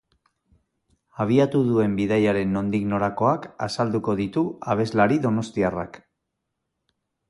Abiatu 1.25 1.61
duen 1.67 1.99
bidaiaren 1.99 2.57
nondik 2.59 2.89
norakoak 2.95 3.47
azalduko 3.69 4.19
ditu 4.25 4.49
abeslari 4.77 5.23
donostiarrak. 5.31 6.07